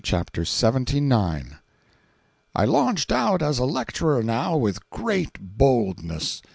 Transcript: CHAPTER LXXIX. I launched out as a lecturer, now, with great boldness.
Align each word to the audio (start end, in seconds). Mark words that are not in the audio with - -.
CHAPTER 0.03 0.41
LXXIX. 0.41 1.57
I 2.55 2.65
launched 2.65 3.11
out 3.11 3.43
as 3.43 3.59
a 3.59 3.65
lecturer, 3.65 4.23
now, 4.23 4.57
with 4.57 4.89
great 4.89 5.37
boldness. 5.39 6.41